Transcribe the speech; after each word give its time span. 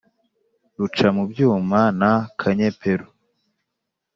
rucamubyuma 0.77 1.79
na 1.99 2.11
kanyeperu 2.39 3.07